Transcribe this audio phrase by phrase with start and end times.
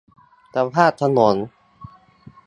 [0.55, 1.35] สภาพถนน